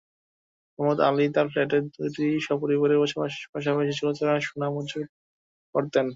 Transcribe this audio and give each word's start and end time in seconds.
মোহাম্মদ 0.79 0.99
আলী 1.07 1.25
তাঁর 1.35 1.47
ফ্ল্যাট 1.51 1.71
দুটিতে 1.95 2.25
সপরিবারে 2.47 2.95
বসবাসের 3.01 3.45
পাশাপাশি 3.53 3.93
চোরাচালানের 3.99 4.45
সোনা 4.47 4.67
মজুত 4.75 5.07
করতেন। 5.75 6.05